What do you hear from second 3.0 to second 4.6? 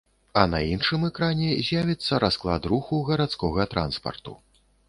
гарадскога транспарту.